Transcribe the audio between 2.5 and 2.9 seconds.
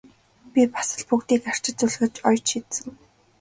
шидсэн!